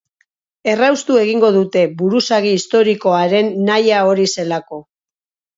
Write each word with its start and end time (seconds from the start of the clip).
Erraustu 0.71 1.17
egingo 1.23 1.51
dute, 1.57 1.83
buruzagi 2.01 2.53
historikoaren 2.61 3.55
nahia 3.69 4.03
hori 4.11 4.29
zelako. 4.39 4.85